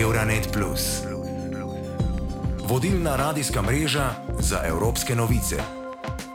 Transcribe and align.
Euronet. 0.00 0.58
Vodilna 2.68 3.16
radijska 3.16 3.62
mreža 3.62 4.10
za 4.38 4.60
evropske 4.66 5.14
novice. 5.14 5.56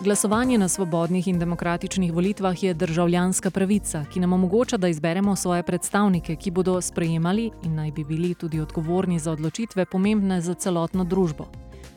Glasovanje 0.04 0.58
na 0.58 0.68
svobodnih 0.68 1.28
in 1.28 1.40
demokratičnih 1.40 2.14
volitvah 2.14 2.64
je 2.64 2.74
državljanska 2.74 3.52
pravica, 3.52 4.06
ki 4.14 4.20
nam 4.20 4.34
omogoča, 4.34 4.78
da 4.78 4.88
izberemo 4.88 5.36
svoje 5.36 5.64
predstavnike, 5.64 6.36
ki 6.36 6.52
bodo 6.52 6.82
sprejemali 6.82 7.52
in 7.64 7.76
naj 7.76 7.92
bi 7.92 8.04
bili 8.04 8.34
tudi 8.34 8.60
odgovorni 8.60 9.20
za 9.20 9.32
odločitve 9.32 9.86
pomembne 9.86 10.42
za 10.42 10.54
celotno 10.54 11.04
družbo. 11.04 11.46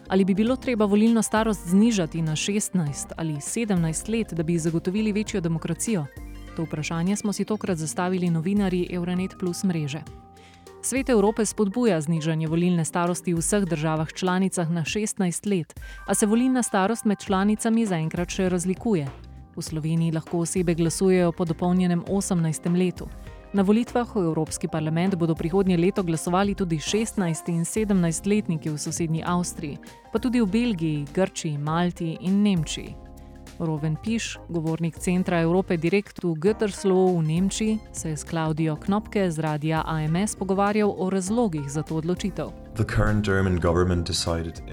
Ali 0.08 0.24
bi 0.24 0.34
bilo 0.34 0.56
treba 0.56 0.84
volilno 0.84 1.22
starost 1.22 1.68
znižati 1.68 2.22
na 2.22 2.32
16 2.32 3.12
ali 3.16 3.34
17 3.34 4.18
let, 4.18 4.32
da 4.32 4.42
bi 4.42 4.58
zagotovili 4.58 5.12
večjo 5.12 5.40
demokracijo? 5.40 6.06
To 6.56 6.62
vprašanje 6.62 7.16
smo 7.16 7.32
si 7.32 7.44
tokrat 7.44 7.78
zastavili 7.78 8.30
novinarji 8.30 8.88
Euronet 8.90 9.34
Plus 9.40 9.64
mreže. 9.64 10.23
Svet 10.85 11.09
Evrope 11.09 11.46
spodbuja 11.46 12.01
znižanje 12.01 12.45
volilne 12.47 12.84
starosti 12.84 13.33
v 13.33 13.41
vseh 13.41 13.65
državah 13.65 14.11
članicah 14.12 14.70
na 14.70 14.83
16 14.84 15.47
let, 15.48 15.80
a 16.06 16.15
se 16.15 16.27
volilna 16.27 16.62
starost 16.62 17.05
med 17.05 17.25
članicami 17.25 17.87
zaenkrat 17.87 18.29
še 18.29 18.48
razlikuje. 18.48 19.06
V 19.56 19.62
Sloveniji 19.62 20.12
lahko 20.12 20.42
osebe 20.45 20.75
glasujejo 20.75 21.33
po 21.33 21.45
dopolnjenem 21.45 22.02
18. 22.05 22.77
letu. 22.77 23.09
Na 23.52 23.62
volitvah 23.62 24.16
v 24.16 24.27
Evropski 24.27 24.69
parlament 24.69 25.16
bodo 25.16 25.34
prihodnje 25.34 25.78
leto 25.78 26.02
glasovali 26.02 26.55
tudi 26.55 26.77
16 26.77 27.48
in 27.48 27.64
17 27.64 28.27
letniki 28.27 28.70
v 28.70 28.78
sosednji 28.78 29.23
Avstriji, 29.25 29.78
pa 30.12 30.19
tudi 30.19 30.41
v 30.41 30.47
Belgiji, 30.47 31.06
Grčiji, 31.14 31.59
Malti 31.59 32.19
in 32.20 32.42
Nemčiji. 32.42 33.03
Roven 33.58 33.96
Piš, 34.02 34.38
govornik 34.48 34.98
Centra 34.98 35.40
Evrope 35.40 35.76
Direkt 35.76 36.22
v 36.24 36.34
Götterslohu 36.34 37.18
v 37.18 37.22
Nemčiji, 37.22 37.78
se 37.92 38.08
je 38.08 38.16
s 38.16 38.24
Klaudijo 38.24 38.77
Knopke 38.77 39.30
z 39.30 39.38
radia 39.38 39.82
AMS 39.86 40.36
pogovarjal 40.36 40.94
o 40.98 41.10
razlogih 41.10 41.68
za 41.68 41.82
to 41.82 41.96
odločitev. 41.96 42.50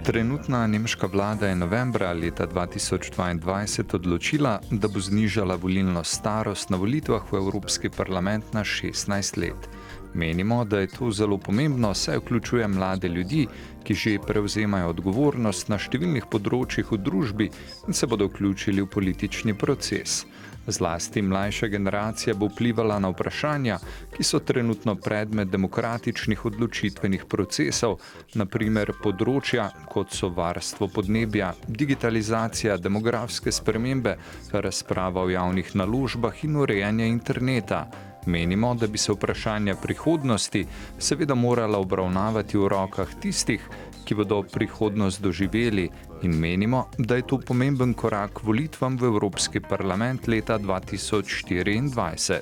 Trenutna 0.04 0.68
nemška 0.68 1.08
vlada 1.08 1.48
je 1.48 1.56
novembra 1.56 2.14
leta 2.14 2.48
2022 2.48 3.96
odločila, 3.96 4.60
da 4.72 4.88
bo 4.88 5.00
znižala 5.00 5.56
volilno 5.56 6.04
starost 6.04 6.70
na 6.70 6.78
volitvah 6.78 7.32
v 7.32 7.38
Evropski 7.38 7.90
parlament 7.90 8.54
na 8.54 8.64
16 8.64 9.38
let. 9.38 9.70
Menimo, 10.14 10.66
da 10.66 10.80
je 10.80 10.88
to 10.88 11.12
zelo 11.12 11.38
pomembno, 11.38 11.94
saj 11.94 12.18
vključuje 12.18 12.68
mlade 12.68 13.08
ljudi, 13.08 13.48
ki 13.84 13.94
že 13.94 14.18
prevzemajo 14.28 14.90
odgovornost 14.92 15.70
na 15.72 15.80
številnih 15.80 16.28
področjih 16.32 16.92
v 16.92 17.00
družbi 17.00 17.48
in 17.88 17.94
se 17.96 18.08
bodo 18.08 18.28
vključili 18.28 18.84
v 18.84 18.92
politični 18.92 19.56
proces. 19.58 20.26
Zlasti 20.68 21.22
mlajša 21.22 21.68
generacija 21.68 22.36
bo 22.38 22.46
vplivala 22.46 23.00
na 23.00 23.10
vprašanja, 23.10 23.80
ki 24.14 24.24
so 24.24 24.40
trenutno 24.40 24.96
predmet 24.96 25.50
demokratičnih 25.50 26.46
odločitvenih 26.46 27.26
procesov, 27.26 27.98
naprimer 28.36 28.94
področja 29.02 29.72
kot 29.90 30.14
so 30.14 30.30
varstvo 30.30 30.92
podnebja, 30.94 31.56
digitalizacija, 31.68 32.78
demografske 32.78 33.52
spremembe, 33.52 34.18
razprava 34.54 35.26
o 35.26 35.34
javnih 35.34 35.74
naložbah 35.76 36.46
in 36.46 36.62
urejanje 36.62 37.10
interneta. 37.10 37.86
Menimo, 38.26 38.74
da 38.76 38.88
bi 38.88 38.98
se 38.98 39.14
vprašanja 39.14 39.76
prihodnosti 39.76 40.66
seveda 41.00 41.36
morala 41.36 41.80
obravnavati 41.80 42.58
v 42.58 42.68
rokah 42.68 43.10
tistih, 43.22 43.70
ki 44.06 44.16
bodo 44.16 44.44
prihodnost 44.44 45.22
doživeli 45.22 45.90
in 46.22 46.32
menimo, 46.40 46.86
da 46.98 47.16
je 47.16 47.22
to 47.28 47.38
pomemben 47.38 47.94
korak 47.94 48.44
volitvam 48.44 48.98
v 48.98 49.04
Evropski 49.06 49.60
parlament 49.60 50.28
leta 50.28 50.60
2024. 50.60 52.40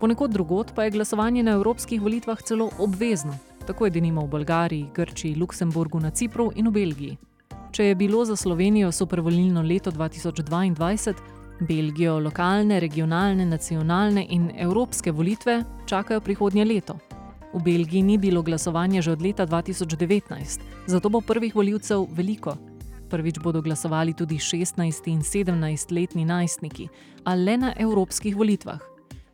Ponekod 0.00 0.30
drugot 0.30 0.72
pa 0.74 0.84
je 0.84 0.90
glasovanje 0.90 1.42
na 1.42 1.50
evropskih 1.50 2.02
volitvah 2.02 2.42
celo 2.42 2.70
obvezno. 2.78 3.38
Tako 3.66 3.84
je 3.84 3.90
denimo 3.90 4.24
v 4.24 4.28
Bolgariji, 4.28 4.86
Grčiji, 4.94 5.34
Luksemburgu, 5.34 6.00
na 6.00 6.10
Cipru 6.10 6.52
in 6.56 6.68
v 6.68 6.70
Belgiji. 6.72 7.18
Če 7.70 7.84
je 7.84 7.94
bilo 7.94 8.24
za 8.24 8.36
Slovenijo 8.36 8.92
supervolilno 8.92 9.62
leto 9.62 9.90
2022, 9.90 11.14
Belgijo 11.60 12.18
lokalne, 12.18 12.80
regionalne, 12.80 13.46
nacionalne 13.46 14.26
in 14.30 14.50
evropske 14.58 15.12
volitve 15.12 15.64
čakajo 15.86 16.20
prihodnje 16.20 16.64
leto. 16.64 16.98
V 17.54 17.62
Belgiji 17.62 18.02
ni 18.02 18.18
bilo 18.18 18.42
glasovanja 18.42 19.02
že 19.02 19.12
od 19.12 19.22
leta 19.22 19.46
2019, 19.46 20.60
zato 20.86 21.08
bo 21.08 21.20
prvih 21.20 21.54
voljivcev 21.54 22.06
veliko. 22.10 22.56
Prvič 23.10 23.38
bodo 23.42 23.62
glasovali 23.62 24.14
tudi 24.14 24.38
16 24.38 25.08
in 25.08 25.20
17 25.20 25.92
letni 25.92 26.24
najstniki, 26.24 26.88
a 27.24 27.34
le 27.34 27.56
na 27.56 27.72
evropskih 27.76 28.36
volitvah. 28.36 28.78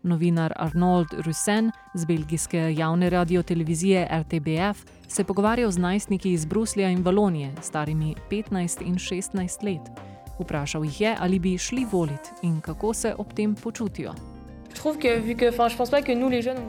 Novinar 0.03 0.53
Arnold 0.57 1.07
Russen 1.27 1.71
z 1.95 2.05
belgijske 2.05 2.75
javne 2.77 3.11
radiotelevizije 3.11 4.09
RTBF 4.11 4.85
se 5.09 5.23
je 5.23 5.27
pogovarjal 5.27 5.71
z 5.71 5.79
najstniki 5.79 6.33
iz 6.33 6.45
Bruslja 6.45 6.91
in 6.91 7.03
Valonije, 7.03 7.53
starimi 7.63 8.15
15 8.31 8.83
in 8.87 8.95
16 8.95 9.65
let. 9.65 10.16
Vprašal 10.39 10.85
jih 10.85 11.01
je, 11.01 11.17
ali 11.21 11.39
bi 11.39 11.59
šli 11.59 11.87
voliti 11.93 12.31
in 12.43 12.61
kako 12.61 12.95
se 12.95 13.15
ob 13.19 13.33
tem 13.33 13.55
počutijo. 13.55 14.15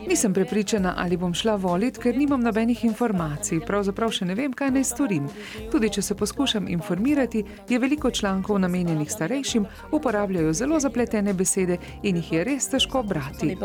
Nisem 0.07 0.33
prepričana, 0.33 0.93
ali 0.97 1.17
bom 1.17 1.33
šla 1.33 1.55
voliti, 1.55 1.99
ker 1.99 2.17
nimam 2.17 2.41
nobenih 2.41 2.85
informacij. 2.85 3.59
Pravzaprav 3.65 4.11
še 4.11 4.25
ne 4.25 4.35
vem, 4.35 4.53
kaj 4.53 4.71
naj 4.71 4.83
storim. 4.83 5.27
Tudi 5.71 5.89
če 5.89 6.01
se 6.01 6.15
poskušam 6.15 6.67
informirati, 6.67 7.43
je 7.69 7.79
veliko 7.79 8.11
člankov 8.11 8.59
namenjenih 8.59 9.11
starejšim, 9.11 9.65
uporabljajo 9.91 10.53
zelo 10.53 10.79
zapletene 10.79 11.33
besede 11.33 11.77
in 12.03 12.15
jih 12.21 12.31
je 12.31 12.43
res 12.43 12.69
težko 12.69 13.03
brati. 13.03 13.57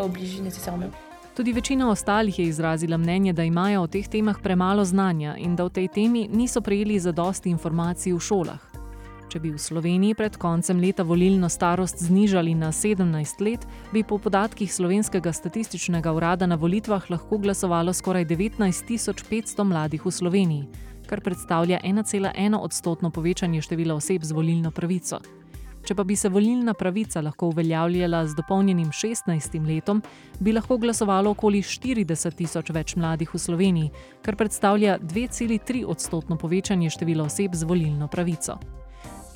Tudi 1.36 1.52
večina 1.52 1.90
ostalih 1.90 2.38
je 2.38 2.44
izrazila 2.44 2.96
mnenje, 2.96 3.32
da 3.32 3.44
imajo 3.44 3.82
o 3.82 3.86
teh 3.86 4.08
temah 4.08 4.36
premalo 4.42 4.84
znanja 4.84 5.36
in 5.38 5.56
da 5.56 5.64
v 5.64 5.70
tej 5.70 5.88
temi 5.88 6.28
niso 6.28 6.60
prejeli 6.60 6.98
zadosti 7.00 7.50
informacij 7.50 8.12
v 8.12 8.20
šolah. 8.20 8.71
Če 9.32 9.40
bi 9.40 9.48
v 9.48 9.56
Sloveniji 9.56 10.12
pred 10.12 10.34
koncem 10.36 10.76
leta 10.76 11.06
volilno 11.08 11.48
starost 11.48 12.02
znižali 12.04 12.52
na 12.52 12.68
17 12.68 13.40
let, 13.40 13.62
bi 13.88 14.02
po 14.04 14.18
podatkih 14.20 14.68
slovenskega 14.68 15.32
statističnega 15.32 16.12
urada 16.12 16.44
na 16.44 16.58
volitvah 16.60 17.06
lahko 17.08 17.38
glasovalo 17.40 17.94
skoraj 17.96 18.26
19.500 18.28 19.64
mladih 19.64 20.04
v 20.04 20.12
Sloveniji, 20.12 20.66
kar 21.08 21.24
predstavlja 21.24 21.80
1,1 21.80 22.58
odstotno 22.60 23.08
povečanje 23.08 23.62
števila 23.64 23.96
oseb 23.96 24.20
z 24.20 24.36
volilno 24.36 24.68
pravico. 24.68 25.22
Če 25.80 25.96
pa 25.96 26.04
bi 26.04 26.12
se 26.12 26.28
volilna 26.28 26.76
pravica 26.76 27.24
lahko 27.24 27.48
uveljavljala 27.56 28.26
z 28.28 28.36
dopolnjenim 28.36 28.92
16 28.92 29.56
letom, 29.64 30.04
bi 30.44 30.52
lahko 30.52 30.76
glasovalo 30.76 31.32
okoli 31.32 31.64
40 31.64 32.36
tisoč 32.36 32.68
več 32.68 32.98
mladih 33.00 33.32
v 33.32 33.40
Sloveniji, 33.40 33.90
kar 34.20 34.36
predstavlja 34.36 35.00
2,3 35.00 35.88
odstotno 35.88 36.36
povečanje 36.36 36.92
števila 36.92 37.24
oseb 37.32 37.56
z 37.56 37.64
volilno 37.64 38.12
pravico. 38.12 38.60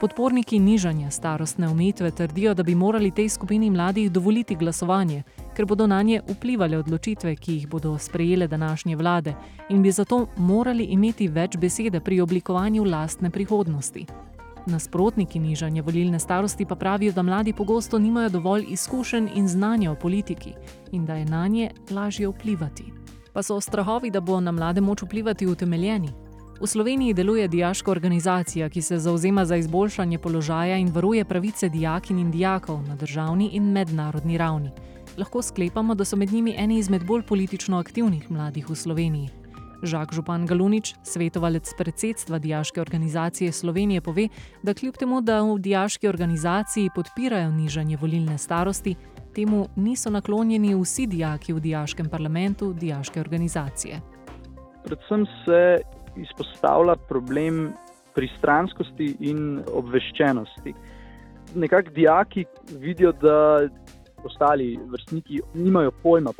Podporniki 0.01 0.59
nižanja 0.59 1.11
starostne 1.11 1.69
omejitve 1.69 2.11
trdijo, 2.11 2.55
da 2.55 2.63
bi 2.63 2.75
morali 2.75 3.11
tej 3.11 3.29
skupini 3.29 3.71
mladih 3.71 4.11
dovoliti 4.13 4.57
glasovanje, 4.57 5.23
ker 5.57 5.65
bodo 5.67 5.87
na 5.87 6.03
nje 6.03 6.21
vplivali 6.29 6.77
odločitve, 6.77 7.37
ki 7.37 7.53
jih 7.53 7.69
bodo 7.69 7.99
sprejele 7.99 8.49
današnje 8.49 8.97
vlade 8.97 9.35
in 9.69 9.83
bi 9.83 9.93
zato 9.93 10.27
morali 10.37 10.85
imeti 10.85 11.29
več 11.29 11.57
besede 11.57 12.01
pri 12.01 12.21
oblikovanju 12.21 12.85
lastne 12.85 13.31
prihodnosti. 13.31 14.07
Nasprotniki 14.67 15.39
nižanja 15.39 15.83
volilne 15.83 16.19
starosti 16.19 16.67
pa 16.67 16.75
pravijo, 16.75 17.13
da 17.13 17.23
mladi 17.23 17.53
pogosto 17.53 17.99
nimajo 17.99 18.29
dovolj 18.29 18.67
izkušenj 18.69 19.29
in 19.35 19.49
znanja 19.49 19.93
o 19.93 19.95
politiki 19.95 20.53
in 20.93 21.07
da 21.07 21.15
je 21.15 21.25
na 21.25 21.47
nje 21.49 21.71
lažje 21.91 22.29
vplivati. 22.29 22.85
Pa 23.33 23.43
so 23.43 23.61
strahovi, 23.61 24.11
da 24.11 24.21
bo 24.21 24.41
na 24.41 24.53
mlade 24.53 24.81
moč 24.81 25.03
vplivati 25.03 25.47
utemeljeni. 25.47 26.26
V 26.61 26.67
Sloveniji 26.67 27.15
deluje 27.15 27.49
dijaška 27.49 27.91
organizacija, 27.91 28.69
ki 28.69 28.83
se 28.83 28.99
zauzema 28.99 29.45
za 29.45 29.57
izboljšanje 29.57 30.19
položaja 30.19 30.77
in 30.77 30.89
varuje 30.89 31.25
pravice 31.25 31.69
dijakin 31.69 32.19
in 32.19 32.31
dijakov 32.31 32.83
na 32.89 32.97
državni 32.97 33.51
in 33.53 33.73
mednarodni 33.73 34.39
ravni. 34.39 34.71
Lahko 35.19 35.43
sklepamo, 35.43 35.95
da 35.95 36.05
so 36.05 36.17
med 36.17 36.33
njimi 36.33 36.55
eni 36.59 36.79
izmed 36.79 37.05
bolj 37.05 37.23
politično 37.23 37.79
aktivnih 37.79 38.31
mladih 38.31 38.71
v 38.71 38.75
Sloveniji. 38.75 39.29
Žak 39.83 40.13
Župan 40.13 40.47
Galunič, 40.47 40.95
svetovalec 41.03 41.75
predsedstva 41.79 42.39
Dijaške 42.39 42.81
organizacije 42.81 43.53
Slovenije, 43.53 44.01
pove, 44.01 44.29
da 44.63 44.75
kljub 44.75 44.97
temu, 44.97 45.21
da 45.21 45.43
v 45.43 45.59
dijaški 45.59 46.09
organizaciji 46.09 46.91
podpirajo 46.95 47.51
nižanje 47.51 47.97
volilne 47.97 48.39
starosti, 48.39 48.95
temu 49.35 49.69
niso 49.77 50.11
naklonjeni 50.11 50.75
vsi 50.75 51.07
dijaki 51.07 51.53
v 51.53 51.61
dijaškem 51.61 52.09
parlamentu 52.09 52.73
Dijaške 52.73 53.21
organizacije. 53.21 54.01
Predvsem 54.85 55.27
se 55.45 55.81
izpostavlja 56.17 56.97
problem 57.09 57.73
pristranskosti 58.15 59.17
in 59.21 59.63
obveščenosti. 59.73 60.75
Nekako 61.55 61.91
dijaki 61.91 62.45
vidijo, 62.81 63.13
da 63.13 63.69
ostali 64.25 64.79
vrstniki 64.87 65.41
nimajo 65.55 65.91
pojma 66.03 66.33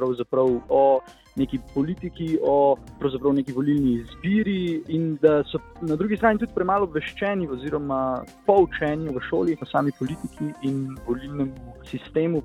o 0.69 1.01
neki 1.37 1.59
politiki, 1.75 2.39
o 2.43 2.77
neki 3.33 3.53
volilni 3.53 3.93
izbiri, 3.93 4.83
in 4.89 5.17
da 5.23 5.43
so 5.45 5.59
na 5.81 5.97
drugi 5.97 6.17
strani 6.17 6.39
tudi 6.39 6.55
premalo 6.55 6.89
obveščeni 6.89 7.49
oziroma 7.49 8.23
poučeni 8.47 9.13
v 9.13 9.21
šoli 9.31 9.57
o 9.61 9.67
sami 9.67 9.93
politiki 9.99 10.53
in 10.63 10.97
volilnem 11.07 11.53
sistemu. 11.85 12.43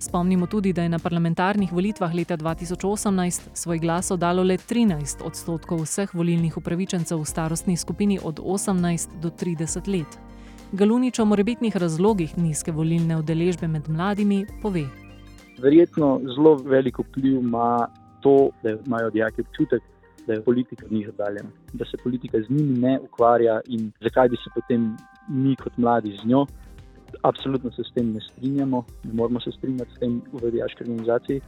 Spomnimo 0.00 0.46
tudi, 0.46 0.72
da 0.72 0.82
je 0.82 0.88
na 0.88 0.98
parlamentarnih 0.98 1.72
volitvah 1.72 2.14
leta 2.14 2.36
2018 2.36 3.48
svoj 3.54 3.78
glas 3.78 4.10
oddalo 4.10 4.42
le 4.42 4.56
13 4.56 5.24
odstotkov 5.26 5.82
vseh 5.82 6.14
volilnih 6.14 6.56
upravičencev 6.56 7.18
v 7.18 7.24
starostni 7.24 7.76
skupini 7.76 8.18
od 8.24 8.38
18 8.38 9.18
do 9.22 9.30
30 9.30 9.88
let. 9.88 10.18
Galunič 10.72 11.18
o 11.18 11.24
morebitnih 11.24 11.76
razlogih 11.76 12.38
nizke 12.38 12.72
volilne 12.72 13.16
udeležbe 13.18 13.68
med 13.68 13.88
mladimi 13.88 14.46
pove. 14.62 14.84
Verjetno 15.58 16.20
zelo 16.34 16.54
veliko 16.54 17.02
vpliv 17.02 17.40
ima 17.40 17.88
to, 18.20 18.50
da 18.62 18.70
imajo 18.86 19.10
dijaki 19.10 19.40
občutek, 19.40 19.82
da 20.26 20.32
je 20.32 20.42
politika 20.42 20.86
njih 20.90 21.08
oddaljena, 21.08 21.50
da 21.72 21.84
se 21.84 21.96
politika 22.04 22.38
z 22.40 22.50
njimi 22.50 22.78
ne 22.78 22.98
ukvarja 23.00 23.60
in 23.66 23.90
zakaj 24.00 24.28
bi 24.28 24.36
se 24.36 24.50
potem 24.54 24.96
mi 25.28 25.56
kot 25.56 25.76
mladi 25.76 26.18
z 26.22 26.28
njo. 26.28 26.46
Absolutno 27.22 27.70
se 27.72 27.82
s 27.84 27.94
tem 27.94 28.12
ne 28.12 28.20
strinjamo, 28.20 28.84
ne 29.04 29.12
moramo 29.12 29.40
se 29.40 29.52
strinjati 29.52 29.90
s 29.96 29.98
tem 29.98 30.22
v 30.32 30.50
dijaški 30.50 30.82
organizaciji. 30.82 31.40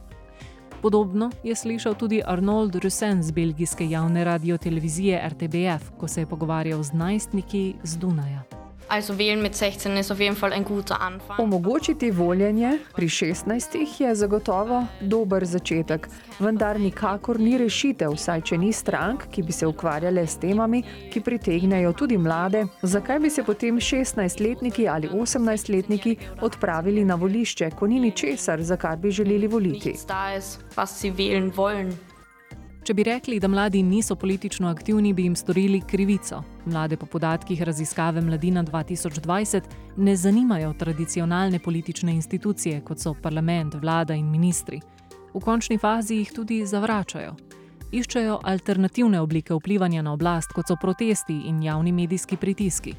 Podobno 0.81 1.29
je 1.43 1.55
slišal 1.55 1.93
tudi 1.95 2.21
Arnold 2.25 2.75
Rusen 2.75 3.23
z 3.23 3.31
belgijske 3.31 3.89
javne 3.89 4.23
radio-televizije 4.23 5.21
RTBF, 5.29 5.91
ko 5.97 6.07
se 6.07 6.21
je 6.21 6.25
pogovarjal 6.25 6.83
z 6.83 6.93
najstniki 6.93 7.75
z 7.83 7.97
Dunaja. 7.97 8.60
Also 8.91 9.17
wählen 9.17 9.41
mit 9.41 9.55
16 9.55 9.95
ist 9.95 10.11
auf 10.11 10.19
jeden 10.19 10.35
Fall 10.35 10.51
ein 10.51 10.65
guter 10.65 10.99
Anfang. 10.99 11.39
Omogočiti 11.39 12.11
voljenje 12.11 12.79
pri 12.95 13.07
16 13.09 13.99
je 13.99 14.15
zagotovo 14.15 14.83
dober 14.99 15.45
začetek, 15.45 16.09
vendar 16.39 16.79
nikakor 16.79 17.39
ni 17.39 17.55
rešitev, 17.57 18.17
saj 18.19 18.41
če 18.41 18.57
ni 18.57 18.73
strank, 18.73 19.29
ki 19.31 19.45
bi 19.47 19.55
se 19.55 19.67
ukvarjale 19.67 20.27
s 20.27 20.35
temami, 20.43 20.83
ki 21.07 21.23
pritegnejo 21.23 21.93
tudi 21.95 22.17
mlade, 22.17 22.65
zakaj 22.83 23.23
bi 23.23 23.29
se 23.31 23.47
potem 23.47 23.79
16-letniki 23.79 24.89
ali 24.91 25.07
18-letniki 25.07 26.17
odpravili 26.41 27.07
na 27.07 27.15
volišče, 27.15 27.71
ko 27.79 27.87
ni 27.87 28.03
ničesar, 28.03 28.59
za 28.59 28.75
kar 28.75 28.99
bi 28.99 29.11
želeli 29.11 29.47
voliti. 29.47 29.95
Da 30.07 30.35
ist, 30.35 30.59
was 30.75 30.99
sie 30.99 31.15
wählen 31.15 31.55
wollen. 31.55 32.10
Če 32.91 32.95
bi 32.95 33.05
rekli, 33.07 33.37
da 33.39 33.47
mladi 33.47 33.79
niso 33.87 34.17
politično 34.19 34.67
aktivni, 34.67 35.13
bi 35.15 35.23
jim 35.23 35.35
storili 35.35 35.79
krivico. 35.87 36.41
Mlade 36.65 36.97
po 36.99 37.05
podatkih 37.05 37.61
raziskave 37.63 38.21
Mladina 38.21 38.63
2020 38.67 39.69
ne 39.97 40.15
zanimajo 40.15 40.73
tradicionalne 40.73 41.59
politične 41.59 42.11
institucije, 42.11 42.81
kot 42.81 42.99
so 42.99 43.13
parlament, 43.13 43.77
vlada 43.79 44.13
in 44.13 44.27
ministri. 44.27 44.81
V 45.33 45.39
končni 45.39 45.77
fazi 45.77 46.17
jih 46.19 46.33
tudi 46.35 46.65
zavračajo. 46.65 47.31
Iščejo 47.91 48.41
alternativne 48.43 49.21
oblike 49.21 49.55
vplivanja 49.55 50.03
na 50.03 50.11
oblast, 50.11 50.51
kot 50.51 50.67
so 50.67 50.75
protesti 50.75 51.37
in 51.47 51.63
javni 51.63 51.95
medijski 51.95 52.35
pritiski. 52.37 52.95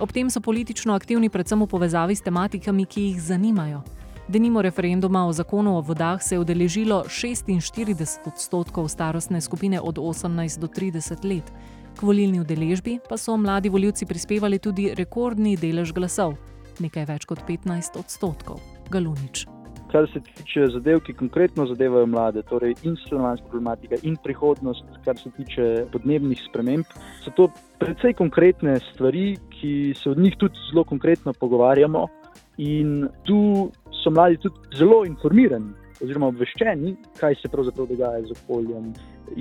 Ob 0.00 0.16
tem 0.16 0.30
so 0.30 0.40
politično 0.40 0.96
aktivni 0.96 1.28
predvsem 1.28 1.60
v 1.60 1.68
povezavi 1.68 2.16
s 2.16 2.24
tematikami, 2.24 2.88
ki 2.88 3.10
jih 3.10 3.20
zanimajo. 3.20 3.84
Denimo 4.28 4.62
referenduma 4.62 5.26
o 5.26 5.32
zakonu 5.32 5.76
o 5.76 5.80
vodah 5.80 6.22
se 6.22 6.34
je 6.34 6.38
udeležilo 6.38 7.04
46 7.06 8.26
odstotkov 8.26 8.88
starostne 8.88 9.40
skupine 9.40 9.80
od 9.80 9.98
18 9.98 10.60
do 10.60 10.66
30 10.66 11.24
let. 11.24 11.52
K 11.98 12.02
volilni 12.02 12.40
udeležbi 12.40 12.98
pa 13.08 13.16
so 13.16 13.36
mladi 13.36 13.68
voljivci 13.68 14.06
prispevali 14.06 14.58
tudi 14.58 14.90
rekordni 14.94 15.56
delež 15.56 15.92
glasov, 15.94 16.34
nekaj 16.82 17.06
več 17.06 17.24
kot 17.24 17.46
15 17.46 18.00
odstotkov. 18.02 18.58
Galunič. 18.90 19.46
Kar 19.92 20.10
se 20.10 20.20
tiče 20.20 20.66
zadev, 20.74 21.00
ki 21.06 21.14
konkretno 21.14 21.66
zadevajo 21.70 22.06
mlade, 22.10 22.42
torej 22.50 22.74
in 22.82 22.98
stanovanjska 23.06 23.46
problematika, 23.46 23.96
in 24.02 24.18
prihodnost, 24.24 24.84
kar 25.04 25.14
se 25.22 25.30
tiče 25.38 25.86
podnebnih 25.92 26.42
sprememb, 26.50 26.84
so 27.22 27.30
to 27.30 27.46
precej 27.78 28.18
konkretne 28.18 28.74
stvari, 28.90 29.36
ki 29.54 29.94
se 29.94 30.10
od 30.10 30.18
njih 30.18 30.34
tudi 30.38 30.58
zelo 30.72 30.84
konkretno 30.84 31.32
pogovarjamo. 31.32 32.08
In 32.56 33.08
tu 33.24 33.70
so 34.06 34.10
mladi 34.10 34.36
tudi 34.36 34.78
zelo 34.78 35.00
informirani, 35.06 35.72
oziroma 36.04 36.30
obveščeni, 36.30 36.94
kaj 37.18 37.40
se 37.40 37.50
pravzaprav 37.50 37.88
dogaja 37.90 38.22
z 38.28 38.36
okoljem. 38.36 38.92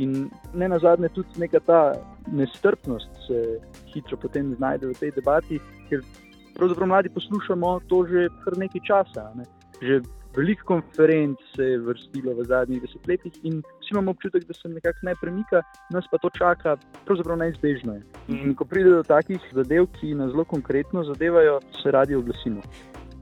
In 0.02 0.16
ne 0.58 0.70
na 0.72 0.80
zadnje, 0.82 1.12
tudi 1.14 1.44
neka 1.44 1.62
ta 1.68 1.82
nestrpnost 2.34 3.12
se 3.28 3.42
hitro 3.94 4.18
potem 4.18 4.56
znajde 4.58 4.90
v 4.90 4.98
tej 4.98 5.14
debati, 5.20 5.60
ker 5.90 6.02
pravzaprav 6.58 6.90
mladi 6.90 7.14
poslušamo 7.14 7.80
to 7.92 8.06
že 8.10 8.26
kar 8.42 8.58
nekaj 8.58 8.86
časa. 8.90 9.28
Ne. 9.38 9.46
Že 9.84 10.02
veliko 10.36 10.66
konferenc 10.74 11.38
se 11.54 11.70
je 11.76 11.78
vrstilo 11.86 12.34
v 12.40 12.48
zadnjih 12.50 12.82
desetletjih 12.82 13.38
in 13.44 13.62
vsi 13.62 13.94
imamo 13.94 14.18
občutek, 14.18 14.50
da 14.50 14.58
se 14.58 14.74
nekako 14.74 15.06
ne 15.12 15.16
premika, 15.22 15.62
nas 15.94 16.10
pa 16.12 16.18
to 16.18 16.34
čaka, 16.34 16.78
pravzaprav 17.06 17.38
neizbežno 17.44 18.00
je. 18.00 18.04
In 18.34 18.56
ko 18.58 18.66
pride 18.66 18.98
do 18.98 19.04
takih 19.04 19.46
zadev, 19.54 19.92
ki 20.00 20.16
nas 20.18 20.34
zelo 20.34 20.44
konkretno 20.44 21.06
zadevajo, 21.06 21.60
se 21.84 21.92
radi 21.92 22.16
oglasimo. 22.16 22.66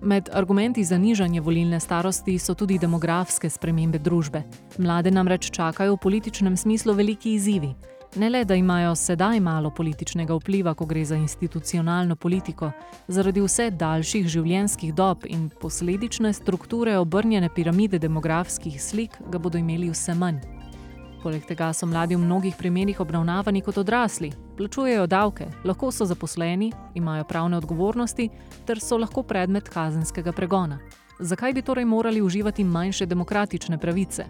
Med 0.06 0.30
argumenti 0.34 0.84
za 0.84 0.98
nižanje 0.98 1.42
volilne 1.42 1.80
starosti 1.80 2.40
so 2.40 2.54
tudi 2.54 2.78
demografske 2.78 3.50
spremembe 3.50 4.00
družbe. 4.00 4.42
Mlade 4.78 5.12
namreč 5.12 5.48
čakajo 5.52 5.96
v 5.96 6.02
političnem 6.04 6.58
smislu 6.58 6.94
veliki 6.94 7.34
izzivi. 7.34 7.70
Ne 8.16 8.30
le, 8.30 8.44
da 8.46 8.56
imajo 8.56 8.96
sedaj 8.96 9.40
malo 9.40 9.72
političnega 9.72 10.36
vpliva, 10.36 10.74
ko 10.74 10.86
gre 10.86 11.06
za 11.06 11.16
institucionalno 11.16 12.16
politiko, 12.16 12.72
zaradi 13.08 13.42
vse 13.42 13.70
daljših 13.72 14.28
življenjskih 14.28 14.94
dob 14.94 15.24
in 15.26 15.48
posledične 15.62 16.34
strukture 16.34 16.98
obrnjene 16.98 17.50
piramide 17.56 18.00
demografskih 18.00 18.82
slik, 18.82 19.16
ga 19.32 19.40
bodo 19.40 19.58
imeli 19.58 19.90
vse 19.90 20.14
manj. 20.20 20.63
Poleg 21.24 21.46
tega 21.48 21.70
so 21.74 21.88
mladi 21.88 22.18
v 22.18 22.20
mnogih 22.20 22.56
primerjih 22.60 23.00
obravnavani 23.00 23.62
kot 23.64 23.78
odrasli, 23.80 24.34
plačujejo 24.58 25.06
davke, 25.08 25.46
lahko 25.64 25.92
so 25.92 26.06
zaposleni, 26.06 26.72
imajo 27.00 27.24
pravne 27.24 27.58
odgovornosti 27.58 28.30
ter 28.68 28.80
so 28.84 28.98
lahko 28.98 29.24
predmet 29.24 29.70
kazenskega 29.70 30.34
pregona. 30.36 30.80
Zakaj 31.20 31.54
bi 31.54 31.62
torej 31.62 31.86
morali 31.86 32.22
uživati 32.22 32.64
manjše 32.64 33.06
demokratične 33.06 33.78
pravice? 33.78 34.26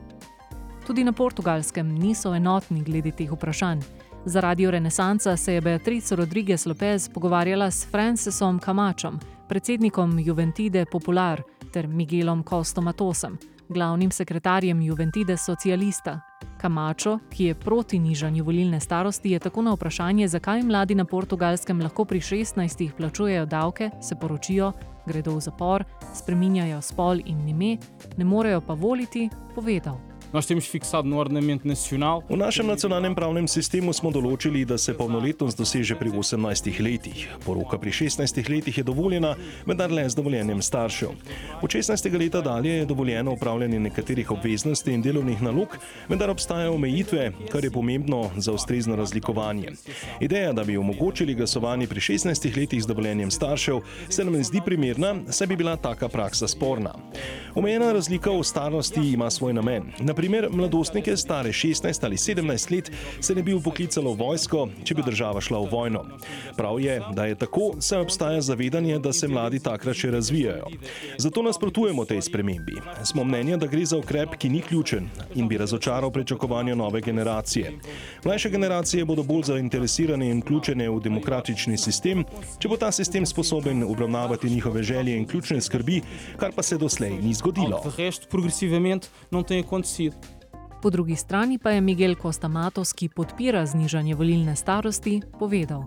Tudi 0.87 1.03
na 1.03 1.11
portugalskem 1.11 1.87
niso 1.87 2.35
enotni 2.35 2.83
glede 2.83 3.11
teh 3.11 3.31
vprašanj. 3.31 3.81
Za 4.25 4.39
radio 4.39 4.71
Renesanca 4.71 5.37
se 5.37 5.53
je 5.53 5.61
Beatrice 5.61 6.15
Rodriguez 6.15 6.65
Lopez 6.65 7.09
pogovarjala 7.09 7.71
s 7.71 7.87
Francesom 7.91 8.59
Camačom, 8.59 9.19
predsednikom 9.49 10.19
Juventide 10.19 10.85
Popular, 10.85 11.41
ter 11.73 11.87
Miguelom 11.87 12.43
Kostomatosem, 12.43 13.37
glavnim 13.69 14.11
sekretarjem 14.11 14.81
Juventide 14.81 15.37
Socialista. 15.37 16.32
Kamačo, 16.63 17.17
ki 17.29 17.45
je 17.45 17.55
proti 17.55 17.97
nižanju 17.99 18.43
volilne 18.43 18.79
starosti, 18.79 19.31
je 19.31 19.39
tako 19.39 19.61
na 19.61 19.73
vprašanje, 19.73 20.27
zakaj 20.27 20.61
mladi 20.63 20.95
na 20.95 21.05
portugalskem 21.05 21.81
lahko 21.81 22.05
pri 22.05 22.21
16 22.21 22.91
plačujejo 22.97 23.45
davke, 23.45 23.89
se 24.01 24.15
poročijo, 24.15 24.71
gredo 25.05 25.35
v 25.35 25.41
zapor, 25.43 25.83
spreminjajo 26.15 26.79
spol 26.81 27.19
in 27.25 27.43
ime, 27.49 27.77
ne 28.17 28.25
morejo 28.25 28.61
pa 28.61 28.73
voliti, 28.73 29.27
povedal. 29.55 29.99
Nós 30.33 30.47
temos 30.47 30.65
fixado 30.65 31.07
no 31.07 31.17
ordenamento 31.17 31.67
nacional. 31.67 32.23
V 32.27 32.35
našem 32.35 32.65
nacionalnem 32.65 33.13
pravnem 33.13 33.45
sistemu 33.45 33.93
smo 33.93 34.09
določili, 34.09 34.63
da 34.65 34.79
se 34.81 34.95
polnoletnost 34.97 35.53
doseže 35.53 35.93
pri 35.93 36.09
18 36.09 36.79
letih. 36.81 37.27
Poroka 37.45 37.77
pri 37.77 37.93
16 37.93 38.41
letih 38.49 38.79
je 38.81 38.83
dovoljena, 38.83 39.35
vendar 39.69 39.93
le 39.93 40.07
z 40.09 40.17
dovoljenjem 40.17 40.63
staršev. 40.65 41.13
Od 41.61 41.69
16. 41.69 42.09
leta 42.17 42.41
dalje 42.41 42.79
je 42.79 42.87
dovoljeno 42.89 43.35
upravljanje 43.37 43.79
nekaterih 43.79 44.31
obveznosti 44.33 44.89
in 44.89 45.03
delovnih 45.05 45.41
nalog, 45.41 45.77
vendar 46.09 46.33
obstajajo 46.33 46.73
omejitve, 46.73 47.29
kar 47.53 47.61
je 47.61 47.71
pomembno 47.71 48.31
za 48.33 48.57
ustrezno 48.57 48.95
razlikovanje. 48.95 49.75
Ideja, 50.17 50.49
da 50.53 50.63
bi 50.63 50.79
omogočili 50.81 51.35
glasovanje 51.37 51.87
pri 51.87 52.01
16 52.01 52.49
letih 52.57 52.81
z 52.81 52.89
dovoljenjem 52.89 53.29
staršev, 53.31 53.85
se 54.09 54.25
nam 54.25 54.33
ne 54.33 54.41
zdi 54.43 54.65
primerna, 54.65 55.13
saj 55.29 55.47
bi 55.47 55.61
bila 55.61 55.77
taka 55.77 56.09
praksa 56.09 56.47
sporna. 56.47 56.97
Omejena 57.53 57.93
razlika 57.93 58.33
v 58.33 58.41
starosti 58.43 59.13
ima 59.13 59.29
svoj 59.29 59.53
namen. 59.53 59.93
Naprimer, 60.23 60.49
mladostnike 60.51 61.17
stare 61.17 61.49
16 61.49 62.05
ali 62.05 62.15
17 62.15 62.71
let 62.71 62.91
se 63.19 63.35
ne 63.35 63.43
bi 63.43 63.53
upoklicalo 63.53 64.13
v 64.13 64.17
vojsko, 64.17 64.61
če 64.83 64.95
bi 64.95 65.03
država 65.03 65.41
šla 65.43 65.59
v 65.59 65.67
vojno. 65.71 66.03
Prav 66.55 66.79
je, 66.79 66.93
da 67.11 67.25
je 67.25 67.35
tako, 67.35 67.73
saj 67.83 68.05
obstaja 68.05 68.41
zavedanje, 68.41 68.99
da 69.03 69.11
se 69.13 69.27
mladi 69.27 69.59
takrat 69.59 69.99
še 69.99 70.13
razvijajo. 70.15 70.69
Zato 71.19 71.43
nasprotujemo 71.43 72.05
tej 72.07 72.21
spremembi. 72.23 72.77
Smo 73.03 73.25
mnenja, 73.27 73.57
da 73.59 73.67
gre 73.67 73.83
za 73.83 73.99
ukrep, 73.99 74.37
ki 74.39 74.49
ni 74.49 74.61
ključen 74.63 75.09
in 75.35 75.49
bi 75.51 75.59
razočaral 75.59 76.11
pričakovanja 76.11 76.75
nove 76.75 77.01
generacije. 77.01 77.73
Mlajše 78.23 78.49
generacije 78.55 79.03
bodo 79.05 79.27
bolj 79.27 79.49
zainteresirane 79.51 80.31
in 80.31 80.39
vključene 80.39 80.87
v 80.87 81.03
demokratični 81.03 81.75
sistem, 81.77 82.23
če 82.63 82.71
bo 82.71 82.79
ta 82.79 82.93
sistem 82.95 83.27
sposoben 83.27 83.83
obravnavati 83.83 84.49
njihove 84.55 84.87
želje 84.87 85.17
in 85.19 85.27
ključne 85.27 85.59
skrbi, 85.61 85.99
kar 86.39 86.55
pa 86.55 86.63
se 86.63 86.79
doslej 86.79 87.19
ni 87.19 87.35
zgodilo. 87.35 87.83
De 87.83 88.05
resto, 88.05 88.31
progressivamente, 88.31 89.11
não 89.29 89.43
tem 89.43 89.59
acontecido. 89.59 90.12
Po 90.83 90.89
drugi 90.89 91.15
strani 91.15 91.59
pa 91.59 91.71
je 91.71 91.81
Miguel 91.81 92.15
Costa 92.21 92.47
Matos, 92.47 92.93
ki 92.93 93.07
podpira 93.09 93.65
znižanje 93.65 94.15
volilne 94.15 94.55
starosti, 94.55 95.21
povedal. 95.39 95.85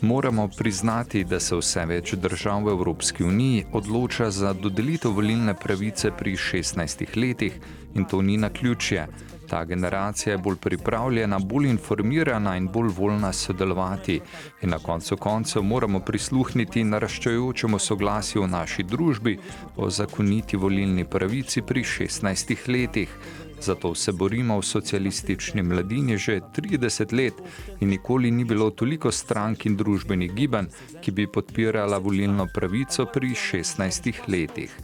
Moramo 0.00 0.48
priznati, 0.58 1.24
da 1.24 1.40
se 1.40 1.56
vse 1.58 1.86
več 1.90 2.14
držav 2.14 2.62
v 2.68 2.76
Evropski 2.76 3.24
uniji 3.24 3.64
odloča 3.72 4.30
za 4.30 4.52
dodelitev 4.52 5.10
volilne 5.10 5.54
pravice 5.54 6.12
pri 6.18 6.36
16 6.36 7.16
letih 7.16 7.58
in 7.94 8.04
to 8.04 8.22
ni 8.22 8.36
na 8.36 8.48
ključje. 8.48 9.08
Ta 9.50 9.64
generacija 9.64 10.32
je 10.32 10.38
bolj 10.38 10.56
pripravljena, 10.56 11.38
bolj 11.38 11.66
informirana 11.68 12.56
in 12.56 12.68
bolj 12.68 12.88
voljna 12.96 13.32
sodelovati. 13.32 14.20
In 14.62 14.70
na 14.70 14.78
koncu 14.78 15.16
koncev 15.16 15.62
moramo 15.62 16.00
prisluhniti 16.00 16.84
naraščajočemu 16.84 17.78
soglasju 17.78 18.42
v 18.42 18.48
naši 18.48 18.82
družbi 18.82 19.38
o 19.76 19.90
zakoniti 19.90 20.56
volilni 20.56 21.04
pravici 21.04 21.62
pri 21.62 21.82
16 21.82 22.68
letih. 22.68 23.16
Zato 23.60 23.94
se 23.94 24.12
borimo 24.12 24.60
v 24.60 24.64
socialistični 24.64 25.62
mladini 25.62 26.18
že 26.18 26.40
30 26.56 27.12
let 27.12 27.42
in 27.80 27.88
nikoli 27.88 28.30
ni 28.30 28.44
bilo 28.44 28.70
toliko 28.70 29.10
strank 29.10 29.66
in 29.66 29.76
družbenih 29.76 30.32
gibanj, 30.34 30.70
ki 31.02 31.10
bi 31.10 31.26
podpirala 31.26 31.98
volilno 31.98 32.46
pravico 32.54 33.06
pri 33.06 33.34
16 33.34 34.12
letih. 34.28 34.78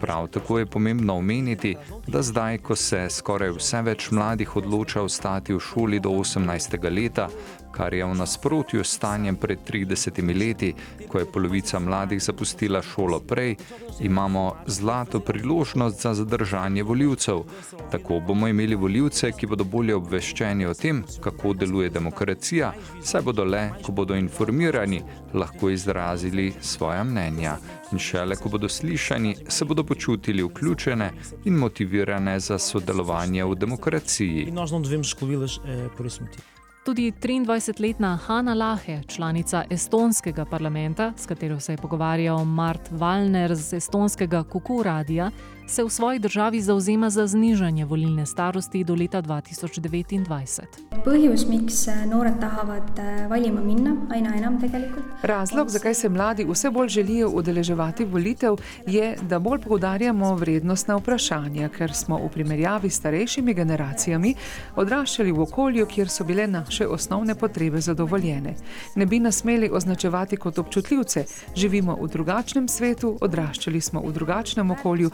Prav 0.00 0.28
tako 0.28 0.58
je 0.58 0.66
pomembno 0.66 1.14
omeniti, 1.14 1.76
da 2.06 2.22
zdaj, 2.22 2.58
ko 2.58 2.76
se 2.76 3.06
skoraj 3.10 3.50
vse 3.56 3.82
več 3.82 4.10
mladih 4.10 4.56
odloča 4.56 5.02
ostati 5.02 5.54
v 5.54 5.60
šoli 5.60 6.00
do 6.00 6.10
18. 6.10 6.78
leta, 6.90 7.28
kar 7.72 7.94
je 7.94 8.04
v 8.04 8.14
nasprotju 8.14 8.84
s 8.84 8.96
stanjem 8.96 9.36
pred 9.36 9.58
30 9.66 10.38
leti, 10.38 10.74
ko 11.08 11.18
je 11.18 11.32
polovica 11.32 11.78
mladih 11.78 12.22
zapustila 12.22 12.82
šolo 12.82 13.20
prej, 13.20 13.56
imamo 14.00 14.56
zlato 14.66 15.20
priložnost 15.20 16.02
za 16.02 16.14
zadržanje 16.14 16.82
voljivcev. 16.82 17.42
Tako 17.90 18.20
bomo 18.20 18.48
imeli 18.48 18.74
voljivce, 18.74 19.32
ki 19.32 19.46
bodo 19.46 19.64
bolje 19.64 19.94
obveščeni 19.94 20.66
o 20.66 20.74
tem, 20.74 21.04
kako 21.20 21.54
deluje 21.54 21.90
demokracija, 21.90 22.72
saj 23.02 23.22
bodo 23.22 23.44
le, 23.44 23.70
ko 23.82 23.92
bodo 23.92 24.14
informirani, 24.14 25.02
lahko 25.34 25.70
izrazili 25.70 26.52
svoja 26.60 27.04
mnenja. 27.04 27.56
In 27.92 27.98
šele, 27.98 28.36
ko 28.36 28.48
bodo 28.48 28.68
slišani, 28.68 29.36
se 29.48 29.64
bodo 29.64 29.84
počutili 29.84 30.42
vključene 30.42 31.10
in 31.44 31.54
motivirane 31.54 32.40
za 32.40 32.58
sodelovanje 32.58 33.44
v 33.44 33.54
demokraciji. 33.54 34.46
E 34.48 34.52
nós 34.52 34.70
não 34.70 34.82
devemos 34.82 35.06
excluí-las 35.06 35.60
eh, 35.64 35.88
por 35.96 36.06
esse 36.06 36.20
motivo. 36.22 36.59
Tudi 36.84 37.12
23-letna 37.12 38.16
Hanna 38.16 38.54
Lahe, 38.54 39.02
članica 39.08 39.64
estonskega 39.70 40.44
parlamenta, 40.44 41.12
s 41.16 41.26
katero 41.26 41.60
se 41.60 41.72
je 41.72 41.76
pogovarjal 41.76 42.44
Mart 42.44 42.88
Valner 42.90 43.54
z 43.54 43.72
estonskega 43.72 44.44
Kuku 44.44 44.82
radija, 44.82 45.30
se 45.70 45.84
v 45.84 45.90
svoji 45.90 46.18
državi 46.18 46.60
zauzema 46.60 47.10
za 47.10 47.26
znižanje 47.26 47.84
volilne 47.84 48.26
starosti 48.26 48.84
do 48.84 48.94
leta 48.94 49.22
2029. 49.22 50.64
põhjus, 51.04 51.46
miks 51.48 51.86
noored 52.10 52.40
tahavad 52.40 52.98
äh, 52.98 53.28
valima 53.28 53.60
minna, 53.64 53.94
aina 54.10 54.34
enam 54.36 54.58
tegelikult. 54.60 55.04
Razlog, 55.22 55.68
zakaj 55.68 55.94
se 55.94 56.08
mladi 56.08 56.44
vse 56.44 56.70
bolj 56.70 56.88
želijo 56.88 57.28
udeleževati 57.28 58.04
volitev, 58.04 58.56
je, 58.86 59.16
da 59.22 59.38
bolj 59.38 59.60
poudarjamo 59.60 60.34
vrednostna 60.34 60.96
vprašanja, 60.96 61.68
ker 61.68 61.94
smo 61.94 62.18
v 62.18 62.28
primerjavi 62.28 62.90
s 62.90 62.98
starejšimi 62.98 63.54
generacijami 63.54 64.34
odraščali 64.76 65.32
v 65.32 65.40
okolju, 65.40 65.86
kjer 65.86 66.08
so 66.08 66.24
bile 66.24 66.46
naše 66.46 66.86
osnovne 66.86 67.34
potrebe 67.34 67.80
zadovoljene. 67.80 68.54
Ne 68.94 69.06
bi 69.06 69.20
nas 69.20 69.40
smeli 69.40 69.70
označevati 69.72 70.36
kot 70.36 70.58
občutljivce, 70.58 71.24
živimo 71.56 71.96
v 72.02 72.08
drugačnem 72.08 72.68
svetu, 72.68 73.16
odraščali 73.20 73.80
smo 73.80 74.02
v 74.04 74.12
drugačnem 74.12 74.70
okolju, 74.70 75.10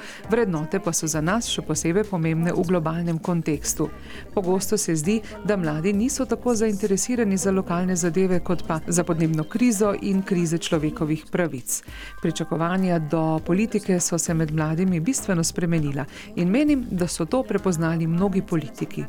vrednote 0.47 0.79
pa 0.79 0.93
so 0.93 1.07
za 1.11 1.21
nas 1.21 1.49
še 1.51 1.63
posebej 1.67 2.05
pomembne 2.07 2.53
v 2.55 2.63
globalnem 2.63 3.19
kontekstu. 3.19 3.89
Pogosto 4.35 4.79
se 4.79 4.95
zdi, 4.95 5.19
da 5.45 5.57
mladi 5.57 5.93
niso 5.93 6.25
tako 6.25 6.55
zainteresirani 6.55 7.37
za 7.37 7.51
lokalne 7.51 7.97
zadeve, 7.97 8.39
kot 8.41 8.63
pa 8.67 8.79
za 8.87 9.03
podnebno 9.05 9.45
krizo 9.45 9.95
in 10.03 10.23
krize 10.23 10.59
človekovih 10.59 11.27
pravic. 11.33 11.83
Pričakovanja 12.23 12.99
do 12.99 13.41
politike 13.47 13.99
so 14.01 14.19
se 14.19 14.35
med 14.35 14.55
mladimi 14.55 15.01
bistveno 15.01 15.45
spremenila 15.45 16.05
in 16.37 16.51
menim, 16.51 16.87
da 16.91 17.09
so 17.09 17.27
to 17.27 17.43
prepoznali 17.43 18.07
mnogi 18.07 18.43
politiki. 18.43 19.05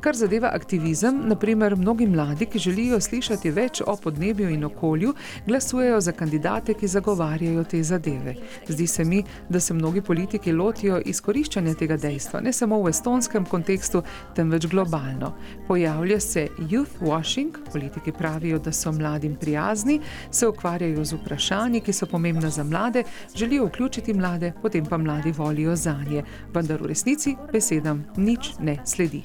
Kar 0.00 0.16
zadeva 0.16 0.50
aktivizem, 0.52 1.22
naprimer 1.30 1.76
mnogi 1.76 2.06
mladi, 2.06 2.46
ki 2.46 2.58
želijo 2.58 2.98
slišati 3.00 3.50
več 3.50 3.80
o 3.86 3.94
podnebju 3.96 4.50
in 4.50 4.64
okolju, 4.64 5.14
glasujejo 5.46 6.00
za 6.00 6.12
kandidate, 6.12 6.74
ki 6.74 6.88
zagovarjajo 6.88 7.64
te 7.64 7.82
zadeve. 7.82 8.34
Zdi 8.68 8.86
se 8.86 9.04
mi, 9.04 9.22
da 9.48 9.60
se 9.60 9.74
mnogi 9.74 10.02
politiki 10.02 10.52
lotijo 10.52 10.63
izkoriščanja 11.04 11.74
tega 11.74 11.96
dejstva, 11.96 12.40
ne 12.40 12.52
samo 12.52 12.80
v 12.82 12.88
estonskem 12.88 13.44
kontekstu, 13.44 14.02
temveč 14.34 14.66
globalno. 14.66 15.34
Pojavlja 15.68 16.20
se 16.20 16.48
youth 16.58 17.00
washing, 17.00 17.58
politiki 17.72 18.12
pravijo, 18.12 18.58
da 18.58 18.72
so 18.72 18.92
mladim 18.92 19.36
prijazni, 19.36 20.00
se 20.30 20.48
ukvarjajo 20.48 21.04
z 21.04 21.18
vprašanji, 21.20 21.80
ki 21.80 21.92
so 21.92 22.06
pomembna 22.06 22.50
za 22.50 22.64
mlade, 22.64 23.04
želijo 23.34 23.66
vključiti 23.66 24.14
mlade, 24.14 24.52
potem 24.62 24.86
pa 24.86 24.98
mladi 24.98 25.32
volijo 25.32 25.76
za 25.76 25.96
nje. 26.08 26.24
Vendar 26.54 26.82
v 26.82 26.86
resnici 26.86 27.36
besedam 27.52 28.04
nič 28.16 28.54
ne 28.60 28.78
sledi. 28.84 29.24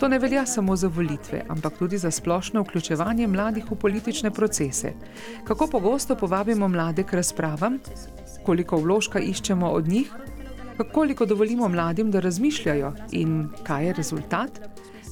To 0.00 0.08
ne 0.08 0.18
velja 0.18 0.46
samo 0.46 0.76
za 0.76 0.88
volitve, 0.88 1.42
ampak 1.48 1.78
tudi 1.78 1.98
za 1.98 2.10
splošno 2.10 2.62
vključevanje 2.62 3.26
mladih 3.26 3.70
v 3.70 3.76
politične 3.76 4.30
procese. 4.30 4.92
Kako 5.44 5.66
pogosto 5.66 6.16
povabimo 6.16 6.68
mlade 6.68 7.02
k 7.02 7.12
razpravam, 7.12 7.78
koliko 8.44 8.76
vložka 8.76 9.20
iščemo 9.20 9.70
od 9.70 9.88
njih, 9.88 10.12
koliko 10.84 11.26
dovolimo 11.26 11.68
mladim, 11.68 12.10
da 12.10 12.20
razmišljajo 12.20 12.92
in 13.12 13.48
kaj 13.64 13.86
je 13.86 13.92
rezultat. 13.92 14.60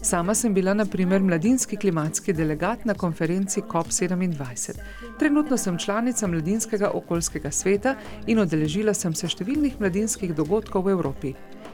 Sama 0.05 0.35
sem 0.35 0.55
bila 0.55 0.75
na 0.75 0.85
primer 0.85 1.23
mladinski 1.23 1.77
klimatski 1.77 2.33
delegat 2.33 2.85
na 2.85 2.95
konferenci 2.95 3.61
COP27. 3.61 4.73
Trenutno 5.19 5.57
sem 5.57 5.79
članica 5.79 6.27
Mladinskega 6.27 6.91
okoljskega 6.95 7.51
sveta 7.51 7.95
in 8.27 8.39
odeležila 8.39 8.95
sem 8.95 9.15
se 9.15 9.29
številnih 9.29 9.81
mladinskih 9.81 10.35
dogodkov 10.35 10.85
v 10.85 10.93
Evropi. 10.93 11.33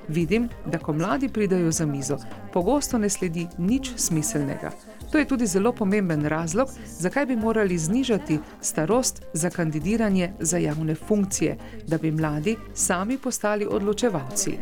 Vidim, 0.09 0.49
da 0.66 0.78
ko 0.78 0.92
mladi 0.92 1.28
pridajo 1.28 1.73
za 1.73 1.87
mizo, 1.87 2.18
pogosto 2.52 2.99
ne 2.99 3.11
sledi 3.11 3.49
nič 3.59 3.92
smiselnega. 3.97 4.70
To 5.11 5.19
je 5.19 5.25
tudi 5.25 5.47
zelo 5.47 5.73
pomemben 5.73 6.25
razlog, 6.25 6.69
zakaj 6.87 7.26
bi 7.26 7.37
morali 7.37 7.79
znižati 7.79 8.38
starost 8.61 9.23
za 9.33 9.50
kandidiranje 9.50 10.33
za 10.40 10.59
javne 10.59 10.95
funkcije, 10.95 11.57
da 11.87 11.99
bi 11.99 12.11
mladi 12.11 12.57
sami 12.75 13.19
postali 13.19 13.67
odločevalci. 13.71 14.59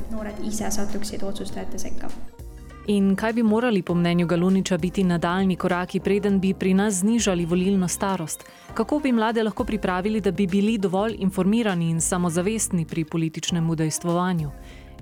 In 2.86 3.16
kaj 3.16 3.32
bi 3.32 3.42
morali 3.42 3.82
po 3.82 3.94
mnenju 3.94 4.26
Galuniča 4.26 4.78
biti 4.78 5.04
nadaljni 5.04 5.56
koraki, 5.56 6.00
preden 6.00 6.40
bi 6.40 6.54
pri 6.54 6.74
nas 6.74 6.94
znižali 6.94 7.44
volilno 7.46 7.88
starost? 7.88 8.44
Kako 8.74 8.98
bi 8.98 9.12
mlade 9.12 9.42
lahko 9.42 9.64
pripravili, 9.64 10.20
da 10.20 10.30
bi 10.30 10.46
bili 10.46 10.78
dovolj 10.78 11.16
informirani 11.18 11.90
in 11.90 12.00
samozavestni 12.00 12.84
pri 12.84 13.04
političnem 13.04 13.70
udejstvovanju? 13.70 14.50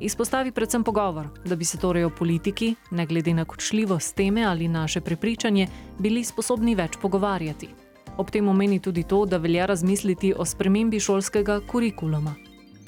Izpostavi 0.01 0.53
predvsem 0.53 0.85
pogovor, 0.85 1.27
da 1.45 1.57
bi 1.57 1.65
se 1.65 1.79
torej 1.79 2.05
o 2.05 2.11
politiki, 2.11 2.75
ne 2.91 3.07
glede 3.07 3.35
na 3.35 3.45
kočljivost 3.45 4.17
teme 4.17 4.45
ali 4.45 4.69
naše 4.69 5.01
prepričanje, 5.01 5.67
bili 5.99 6.25
sposobni 6.25 6.75
več 6.75 6.99
pogovarjati. 7.03 7.69
Ob 8.19 8.31
tem 8.31 8.49
omeni 8.49 8.81
tudi 8.81 9.07
to, 9.09 9.25
da 9.27 9.39
velja 9.41 9.67
razmisliti 9.67 10.35
o 10.37 10.45
spremembi 10.45 11.01
šolskega 11.01 11.61
kurikuluma. 11.71 12.35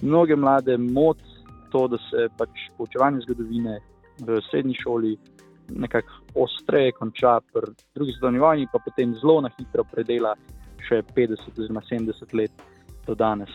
Mnoge 0.02 0.36
mlade 0.36 0.76
moti 0.76 1.24
to, 1.72 1.88
da 1.88 1.96
se 2.10 2.28
pač 2.36 2.68
poučevanje 2.76 3.24
zgodovine 3.24 3.80
v 4.20 4.40
srednji 4.50 4.76
šoli 4.82 5.16
nekako 5.68 6.42
ostreje 6.44 6.92
konča, 6.92 7.40
pri 7.52 7.72
drugi 7.94 8.12
svetovni 8.12 8.38
vojni 8.38 8.68
pa 8.72 8.78
potem 8.84 9.14
zelo 9.14 9.40
na 9.40 9.50
hitro 9.56 9.84
predela 9.84 10.34
še 10.88 11.00
50 11.16 11.56
oziroma 11.56 11.80
70 11.88 12.36
let 12.36 12.52
do 13.06 13.14
danes. 13.14 13.52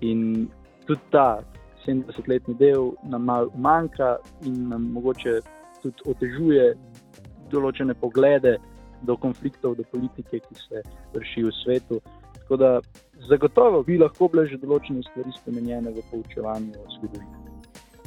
In 0.00 0.48
tudi 0.86 1.00
ta 1.12 1.44
70-letni 1.86 2.54
del 2.58 2.92
nam 3.02 3.24
malo 3.24 3.50
manjka 3.56 4.16
in 4.44 4.68
nam 4.68 4.90
mogoče 4.92 5.40
tudi 5.82 6.08
otežuje 6.08 6.74
določene 7.52 7.94
poglede 7.94 8.56
do 9.04 9.16
konfliktov, 9.20 9.76
do 9.76 9.84
politike, 9.92 10.40
ki 10.40 10.54
se 10.56 10.82
vrši 11.14 11.44
v 11.44 11.52
svetu. 11.62 12.00
Tako 12.40 12.56
da 12.56 12.70
zagotovo 13.28 13.82
bi 13.82 13.98
lahko 14.00 14.28
bile 14.32 14.46
že 14.48 14.60
določene 14.60 15.04
stvari 15.10 15.32
spremenjene 15.38 15.92
v 15.92 16.04
poučevanju 16.10 16.86
zgodovine. 16.98 17.40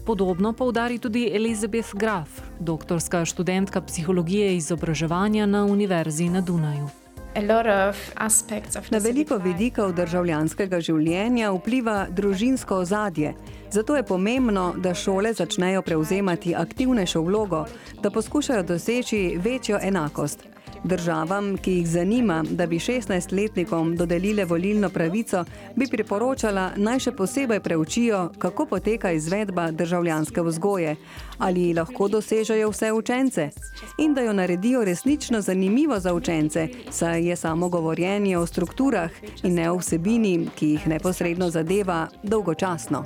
Podobno 0.07 0.53
poudari 0.53 1.01
tudi 1.03 1.25
Elizabeth 1.35 1.91
Graf, 1.93 2.39
doktorska 2.59 3.25
študentka 3.25 3.81
psihologije 3.81 4.55
izobraževanja 4.55 5.45
na 5.45 5.65
Univerzi 5.65 6.29
na 6.29 6.41
Dunaju. 6.41 7.06
Na 7.37 8.97
veliko 8.97 9.37
vidikov 9.37 9.91
državljanskega 9.93 10.79
življenja 10.81 11.51
vpliva 11.53 12.07
družinsko 12.09 12.79
ozadje. 12.81 13.35
Zato 13.69 13.95
je 13.95 14.03
pomembno, 14.03 14.71
da 14.81 14.95
šole 14.97 15.35
začnejo 15.37 15.83
prevzemati 15.85 16.55
aktivnejšo 16.57 17.21
vlogo, 17.21 17.65
da 18.01 18.09
poskušajo 18.09 18.63
doseči 18.63 19.37
večjo 19.43 19.77
enakost. 19.81 20.47
Državam, 20.87 21.57
ki 21.57 21.71
jih 21.71 21.87
zanima, 21.87 22.43
da 22.49 22.65
bi 22.65 22.79
16-letnikom 22.79 23.95
dodelile 23.95 24.45
volilno 24.45 24.89
pravico, 24.89 25.43
bi 25.75 25.87
priporočala 25.91 26.69
naj 26.77 26.99
še 26.99 27.11
posebej 27.11 27.59
preučijo, 27.59 28.29
kako 28.39 28.65
poteka 28.65 29.11
izvedba 29.11 29.71
državljanske 29.71 30.41
vzgoje, 30.41 30.95
ali 31.37 31.73
lahko 31.73 32.07
dosežejo 32.07 32.69
vse 32.71 32.91
učence 32.93 33.49
in 33.97 34.13
da 34.13 34.21
jo 34.21 34.33
naredijo 34.33 34.83
resnično 34.85 35.41
zanimivo 35.41 35.99
za 35.99 36.13
učence, 36.13 36.67
saj 36.89 37.27
je 37.29 37.35
samo 37.35 37.69
govorjenje 37.69 38.37
o 38.37 38.45
strukturah 38.45 39.11
in 39.43 39.53
ne 39.53 39.71
o 39.71 39.75
vsebini, 39.77 40.47
ki 40.55 40.69
jih 40.69 40.87
neposredno 40.87 41.49
zadeva, 41.49 42.07
dolgočasno. 42.23 43.03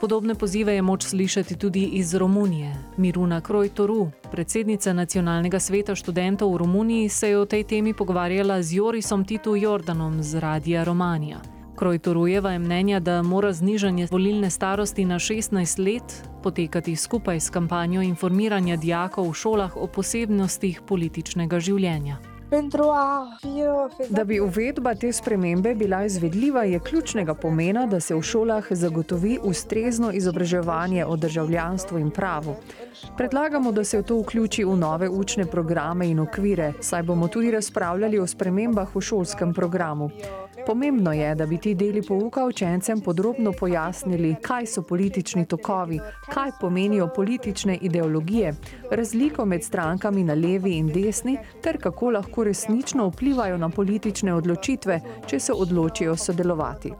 Podobne 0.00 0.34
pozive 0.34 0.74
je 0.74 0.82
moč 0.82 1.02
slišati 1.02 1.56
tudi 1.56 1.84
iz 1.84 2.14
Romunije. 2.14 2.76
Miruna 2.96 3.40
Krojtoru, 3.40 4.10
predsednica 4.34 4.90
nacionalnega 4.92 5.60
sveta 5.62 5.94
študentov 5.94 6.50
v 6.50 6.56
Romuniji, 6.66 7.08
se 7.08 7.28
je 7.28 7.38
o 7.38 7.46
tej 7.46 7.62
temi 7.64 7.94
pogovarjala 7.94 8.58
z 8.62 8.82
Jorisom 8.82 9.22
Titu 9.22 9.54
Jordanom 9.54 10.22
z 10.22 10.42
Radija 10.42 10.82
Romanija. 10.84 11.38
Krojtorujeva 11.78 12.52
je 12.52 12.58
mnenja, 12.58 13.00
da 13.00 13.22
mora 13.22 13.52
znižanje 13.52 14.08
volilne 14.10 14.50
starosti 14.50 15.04
na 15.04 15.18
16 15.18 15.78
let 15.78 16.26
potekati 16.42 16.96
skupaj 16.96 17.40
s 17.40 17.50
kampanjo 17.50 18.02
informiranja 18.02 18.76
dijakov 18.76 19.30
v 19.30 19.34
šolah 19.34 19.76
o 19.76 19.86
posebnostih 19.86 20.82
političnega 20.82 21.60
življenja. 21.60 22.33
Da 24.08 24.24
bi 24.24 24.40
uvedba 24.40 24.94
te 24.94 25.12
spremembe 25.12 25.74
bila 25.74 26.04
izvedljiva, 26.04 26.62
je 26.64 26.80
ključnega 26.80 27.34
pomena, 27.34 27.86
da 27.86 28.00
se 28.00 28.14
v 28.14 28.22
šolah 28.22 28.66
zagotovi 28.70 29.38
ustrezno 29.42 30.12
izobraževanje 30.12 31.04
o 31.06 31.16
državljanstvu 31.16 31.98
in 31.98 32.10
pravu. 32.10 32.56
Predlagamo, 33.16 33.72
da 33.72 33.84
se 33.84 34.02
to 34.02 34.20
vključi 34.20 34.64
v 34.64 34.76
nove 34.76 35.08
učne 35.08 35.46
programe 35.46 36.08
in 36.10 36.20
okvire, 36.20 36.72
saj 36.80 37.02
bomo 37.02 37.28
tudi 37.28 37.50
razpravljali 37.50 38.18
o 38.18 38.26
spremembah 38.26 38.96
v 38.96 39.00
šolskem 39.00 39.54
programu. 39.54 40.10
Pomembno 40.66 41.12
je, 41.12 41.34
da 41.34 41.46
bi 41.46 41.58
ti 41.58 41.74
deli 41.74 42.02
pouka 42.02 42.44
učencem 42.44 43.00
podrobno 43.00 43.52
pojasnili, 43.52 44.34
kaj 44.42 44.66
so 44.66 44.82
politični 44.82 45.46
tokovi, 45.46 46.00
kaj 46.32 46.50
pomenijo 46.60 47.08
politične 47.16 47.76
ideologije, 47.76 48.54
razliko 48.90 49.44
med 49.44 49.64
strankami 49.64 50.24
na 50.24 50.34
levi 50.34 50.78
in 50.78 50.88
desni, 50.88 51.38
ter 51.62 51.78
kako 51.82 52.10
lahko 52.10 52.43
resnično 52.44 53.08
vplivajo 53.08 53.58
na 53.58 53.68
politične 53.68 54.34
odločitve, 54.34 55.00
če 55.26 55.40
se 55.40 55.52
odločijo 55.52 56.16
sodelovati. 56.16 56.92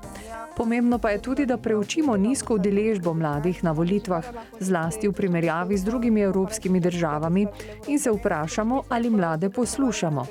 Pomembno 0.56 0.98
pa 0.98 1.10
je 1.10 1.22
tudi, 1.22 1.46
da 1.46 1.56
preučimo 1.56 2.16
nizko 2.16 2.54
udeležbo 2.54 3.14
mladih 3.14 3.64
na 3.64 3.72
volitvah, 3.72 4.24
zlasti 4.60 5.08
v 5.08 5.12
primerjavi 5.12 5.76
z 5.76 5.84
drugimi 5.84 6.20
evropskimi 6.20 6.80
državami, 6.80 7.46
in 7.88 7.98
se 7.98 8.10
vprašamo, 8.10 8.82
ali 8.88 9.10
mlade 9.10 9.50
poslušamo. 9.50 10.26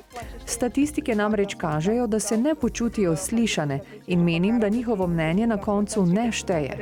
Statistike 0.45 1.15
namreč 1.15 1.55
kažejo, 1.55 2.07
da 2.07 2.19
se 2.19 2.37
ne 2.37 2.55
počutijo 2.55 3.15
slišane 3.15 3.79
in 4.07 4.23
menim, 4.23 4.59
da 4.59 4.69
njihovo 4.69 5.07
mnenje 5.07 5.47
na 5.47 5.57
koncu 5.57 6.05
ne 6.05 6.31
šteje. 6.31 6.77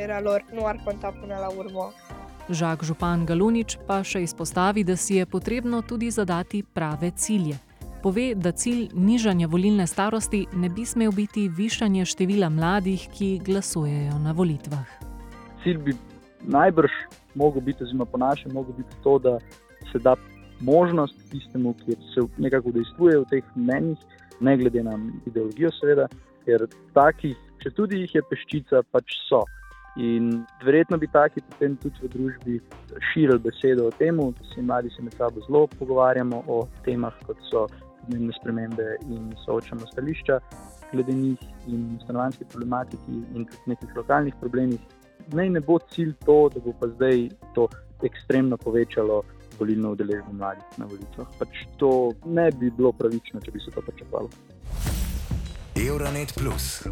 Žak 2.50 2.84
Župan 2.84 3.26
Galunič 3.26 3.78
pa 3.88 4.04
še 4.04 4.22
izpostavi, 4.22 4.84
da 4.84 4.96
si 4.96 5.16
je 5.16 5.26
potrebno 5.26 5.82
tudi 5.82 6.12
zadati 6.12 6.64
prave 6.64 7.12
cilje 7.12 7.58
pove, 8.04 8.34
da 8.36 8.52
cilj 8.52 8.90
nižanja 8.94 9.48
volilne 9.48 9.88
starosti 9.88 10.46
ne 10.54 10.70
bi 10.70 10.86
smel 10.86 11.12
biti 11.12 11.48
višanje 11.58 12.06
števila 12.06 12.50
mladih, 12.50 13.08
ki 13.14 13.40
glasujejo 13.46 14.20
na 14.20 14.32
volitvah. 14.32 14.88
Cilj 15.64 15.78
bi 15.78 15.96
najbrž 16.42 16.92
mogel 17.36 17.62
biti, 17.62 17.84
oziroma 17.84 18.06
po 18.06 18.18
našem, 18.18 18.54
mogel 18.54 18.74
biti 18.78 18.96
to, 19.04 19.20
da 19.20 19.38
se 19.92 20.00
da 20.00 20.16
možnost 20.60 21.16
tistemu, 21.32 21.74
ki 21.74 21.96
se 22.14 22.26
nekako 22.38 22.72
dejstvuje 22.72 23.20
v 23.20 23.26
teh 23.30 23.56
mnenjih, 23.56 23.98
ne 24.40 24.58
glede 24.58 24.84
na 24.84 24.98
ideologijo, 25.26 25.72
seveda, 25.80 26.08
ker 26.46 26.66
takih, 26.94 27.38
če 27.62 27.74
tudi 27.78 28.02
jih 28.02 28.16
je 28.16 28.24
peščica, 28.30 28.84
pač 28.92 29.18
so. 29.30 29.44
In 30.00 30.46
verjetno 30.64 30.98
bi 30.98 31.08
taki 31.12 31.42
potem 31.50 31.76
tudi 31.84 32.00
v 32.00 32.10
družbi 32.14 32.60
širili 33.12 33.42
besedo 33.44 33.90
o 33.90 33.96
tem, 34.00 34.18
da 34.18 34.48
se 34.54 34.62
mladi 34.62 34.90
se 34.96 35.04
med 35.04 35.14
sabo 35.20 35.44
zelo 35.48 35.66
pogovarjamo 35.80 36.44
o 36.48 36.62
temah, 36.86 37.18
kot 37.28 37.38
so 37.50 37.66
podnebne 38.02 38.34
spremembe 38.40 38.88
in 39.10 39.34
soočamo 39.46 39.88
stališča 39.92 40.40
glede 40.92 41.14
njih 41.14 41.40
in 41.68 42.00
stanovanjski 42.04 42.46
problematiki 42.46 43.12
in 43.36 43.46
tudi 43.46 43.62
nekih 43.66 43.96
lokalnih 43.96 44.36
problemih. 44.40 44.80
Naj 45.28 45.50
ne 45.50 45.62
bo 45.62 45.80
cilj 45.80 46.14
to, 46.26 46.50
da 46.54 46.60
bo 46.60 46.74
pa 46.80 46.88
zdaj 46.88 47.30
to 47.56 47.68
ekstremno 48.04 48.58
povečalo 48.58 49.22
volilno 49.60 49.92
udeležbo 49.92 50.34
mladih 50.34 50.78
na 50.78 50.86
volitvah. 50.86 51.28
Pač 51.40 51.66
to 51.78 52.12
ne 52.26 52.52
bi 52.52 52.72
bilo 52.72 52.92
pravično, 52.92 53.40
če 53.40 53.52
bi 53.52 53.60
se 53.60 53.72
to 53.72 53.82
pričakovalo. 53.82 54.30
Euronet 55.88 56.34
Plus 56.38 56.88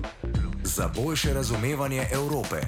za 0.64 0.90
boljše 0.96 1.34
razumevanje 1.34 2.06
Evrope. 2.14 2.62